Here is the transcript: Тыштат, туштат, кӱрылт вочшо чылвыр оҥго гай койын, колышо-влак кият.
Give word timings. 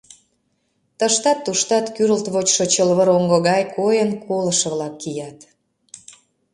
Тыштат, 0.99 1.39
туштат, 1.45 1.85
кӱрылт 1.95 2.25
вочшо 2.33 2.65
чылвыр 2.73 3.09
оҥго 3.15 3.37
гай 3.49 3.63
койын, 3.75 4.09
колышо-влак 4.25 4.93
кият. 5.01 5.37